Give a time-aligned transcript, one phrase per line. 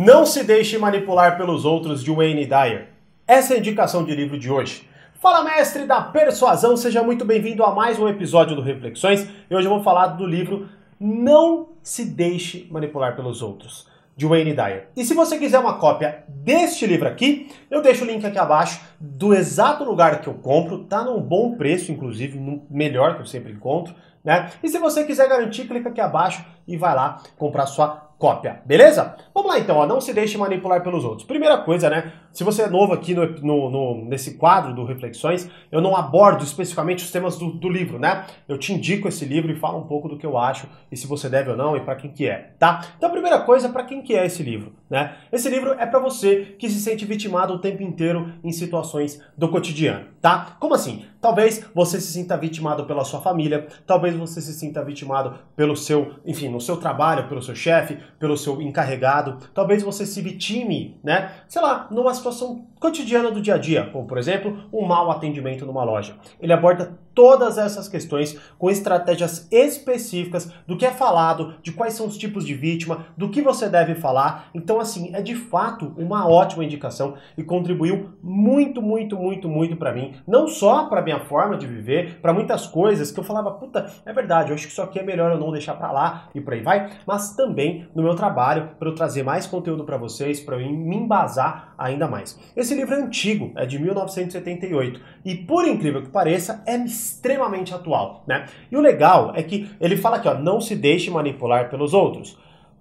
[0.00, 2.90] Não se deixe manipular pelos outros de Wayne Dyer.
[3.26, 4.88] Essa é a indicação de livro de hoje.
[5.20, 9.28] Fala mestre da persuasão, seja muito bem-vindo a mais um episódio do Reflexões.
[9.50, 10.68] E hoje eu vou falar do livro
[11.00, 14.86] Não se deixe manipular pelos outros, de Wayne Dyer.
[14.96, 18.80] E se você quiser uma cópia deste livro aqui, eu deixo o link aqui abaixo
[19.00, 23.26] do exato lugar que eu compro, tá num bom preço, inclusive, no melhor que eu
[23.26, 23.92] sempre encontro,
[24.24, 24.48] né?
[24.62, 29.16] E se você quiser garantir, clica aqui abaixo e vai lá comprar sua cópia, beleza?
[29.32, 31.26] Vamos lá então, ó, não se deixe manipular pelos outros.
[31.26, 32.12] Primeira coisa, né?
[32.32, 36.42] Se você é novo aqui no, no, no, nesse quadro do Reflexões, eu não abordo
[36.42, 38.26] especificamente os temas do, do, livro, né?
[38.48, 41.06] Eu te indico esse livro e falo um pouco do que eu acho e se
[41.06, 42.84] você deve ou não e para quem que é, tá?
[42.96, 45.16] Então primeira coisa, para quem que é esse livro, né?
[45.30, 49.48] Esse livro é para você que se sente vitimado o tempo inteiro em situações do
[49.48, 50.56] cotidiano, tá?
[50.58, 51.04] Como assim?
[51.20, 56.14] Talvez você se sinta vitimado pela sua família, talvez você se sinta vitimado pelo seu,
[56.24, 59.38] enfim, no seu trabalho, pelo seu chefe, pelo seu encarregado.
[59.52, 61.32] Talvez você se vitime, né?
[61.48, 65.66] Sei lá, numa situação cotidiana do dia a dia, como por exemplo, um mau atendimento
[65.66, 66.16] numa loja.
[66.40, 72.06] Ele aborda todas essas questões com estratégias específicas do que é falado, de quais são
[72.06, 74.50] os tipos de vítima, do que você deve falar.
[74.54, 79.92] Então, assim, é de fato uma ótima indicação e contribuiu muito, muito, muito, muito para
[79.92, 80.14] mim.
[80.28, 84.12] Não só para minha forma de viver, para muitas coisas que eu falava, puta, é
[84.12, 86.52] verdade, eu acho que isso aqui é melhor eu não deixar para lá e por
[86.52, 90.54] aí vai, mas também no meu trabalho para eu trazer mais conteúdo para vocês, para
[90.54, 92.38] eu me embasar ainda mais.
[92.54, 96.78] Esse livro é antigo, é de 1978 e por incrível que pareça, é
[97.08, 98.46] extremamente atual, né?
[98.70, 102.38] E o legal é que ele fala aqui, ó, não se deixe manipular pelos outros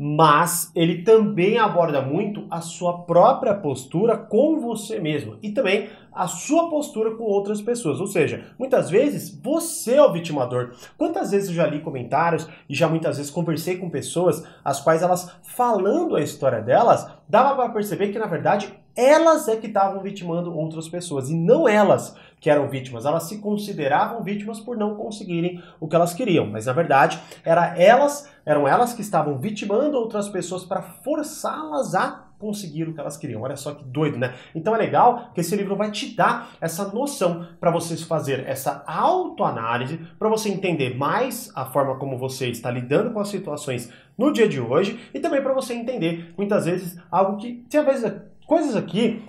[0.00, 6.28] mas ele também aborda muito a sua própria postura com você mesmo e também a
[6.28, 8.00] sua postura com outras pessoas.
[8.00, 10.72] Ou seja, muitas vezes você é o vitimador.
[10.96, 15.02] Quantas vezes eu já li comentários e já muitas vezes conversei com pessoas as quais
[15.02, 20.02] elas falando a história delas, dava para perceber que na verdade elas é que estavam
[20.02, 23.06] vitimando outras pessoas e não elas que eram vítimas.
[23.06, 27.78] Elas se consideravam vítimas por não conseguirem o que elas queriam, mas na verdade era
[27.80, 33.16] elas, eram elas que estavam vitimando outras pessoas para forçá-las a conseguir o que elas
[33.16, 33.42] queriam.
[33.42, 34.34] Olha só que doido, né?
[34.52, 38.82] Então é legal que esse livro vai te dar essa noção para vocês fazer essa
[38.86, 44.32] autoanálise, para você entender mais a forma como você está lidando com as situações no
[44.32, 48.12] dia de hoje e também para você entender muitas vezes algo que, às vezes
[48.48, 49.22] coisas aqui,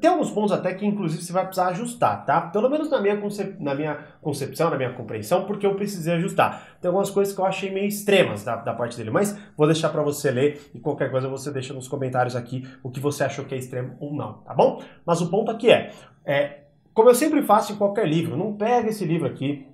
[0.00, 2.40] tem alguns pontos até que inclusive você vai precisar ajustar, tá?
[2.40, 3.20] Pelo menos na minha,
[3.58, 6.78] na minha concepção, na minha compreensão, porque eu precisei ajustar.
[6.80, 9.88] Tem algumas coisas que eu achei meio extremas da, da parte dele, mas vou deixar
[9.88, 13.44] para você ler e qualquer coisa você deixa nos comentários aqui o que você achou
[13.44, 14.80] que é extremo ou não, tá bom?
[15.04, 15.90] Mas o ponto aqui é,
[16.24, 16.60] é
[16.94, 19.66] como eu sempre faço em qualquer livro, não pega esse livro aqui,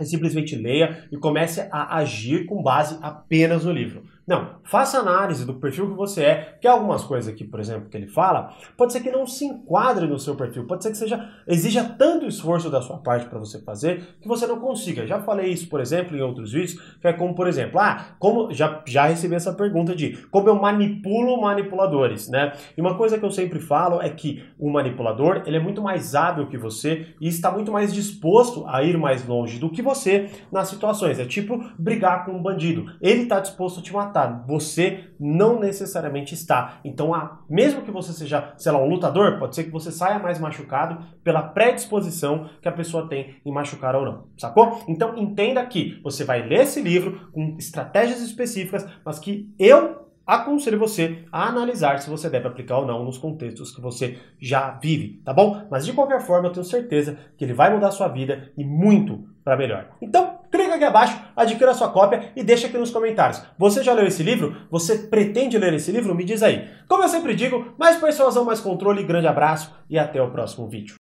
[0.00, 4.04] simplesmente leia e comece a agir com base apenas no livro.
[4.28, 7.96] Não, faça análise do perfil que você é, que algumas coisas aqui, por exemplo, que
[7.96, 11.30] ele fala, pode ser que não se enquadre no seu perfil, pode ser que seja
[11.46, 15.06] exija tanto esforço da sua parte para você fazer que você não consiga.
[15.06, 18.52] Já falei isso, por exemplo, em outros vídeos, que é como, por exemplo, ah, como
[18.52, 22.52] já já recebi essa pergunta de como eu manipulo manipuladores, né?
[22.76, 26.14] E uma coisa que eu sempre falo é que o manipulador, ele é muito mais
[26.14, 30.28] hábil que você e está muito mais disposto a ir mais longe do que você
[30.52, 31.18] nas situações.
[31.18, 32.92] É tipo brigar com um bandido.
[33.00, 36.80] Ele está disposto a te matar você não necessariamente está.
[36.84, 37.12] Então,
[37.48, 41.04] mesmo que você seja, sei lá, um lutador, pode ser que você saia mais machucado
[41.22, 44.24] pela predisposição que a pessoa tem em machucar ou não.
[44.36, 44.82] Sacou?
[44.88, 50.78] Então, entenda que você vai ler esse livro com estratégias específicas, mas que eu aconselho
[50.78, 55.22] você a analisar se você deve aplicar ou não nos contextos que você já vive,
[55.24, 55.66] tá bom?
[55.70, 58.62] Mas de qualquer forma, eu tenho certeza que ele vai mudar a sua vida e
[58.62, 59.86] muito para melhor.
[60.02, 63.42] Então, clica aqui abaixo, adquira sua cópia e deixa aqui nos comentários.
[63.56, 64.54] Você já leu esse livro?
[64.70, 66.14] Você pretende ler esse livro?
[66.14, 66.68] Me diz aí.
[66.86, 70.96] Como eu sempre digo, mais persuasão, mais controle, grande abraço e até o próximo vídeo.